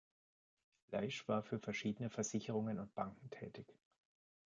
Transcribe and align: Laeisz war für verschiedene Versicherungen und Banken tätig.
Laeisz 0.89 1.27
war 1.27 1.43
für 1.43 1.59
verschiedene 1.59 2.09
Versicherungen 2.09 2.79
und 2.79 2.95
Banken 2.95 3.29
tätig. 3.29 3.67